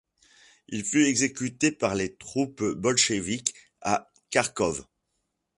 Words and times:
Il 0.67 0.83
fut 0.83 1.05
exécuté 1.05 1.71
par 1.71 1.93
les 1.93 2.15
troupes 2.15 2.63
bolchéviques 2.63 3.53
à 3.81 4.11
Kharkov. 4.31 4.87